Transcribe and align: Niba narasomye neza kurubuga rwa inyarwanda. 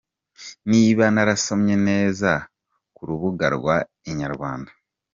Niba 0.71 1.03
narasomye 1.13 1.75
neza 1.87 2.31
kurubuga 2.95 3.45
rwa 3.55 3.77
inyarwanda. 4.09 4.71